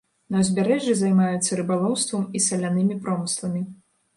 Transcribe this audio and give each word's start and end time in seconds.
На 0.35 0.39
ўзбярэжжы 0.43 0.95
займаюцца 1.01 1.59
рыбалоўствам 1.61 2.25
і 2.39 2.43
салянымі 2.49 2.99
промысламі. 3.07 3.67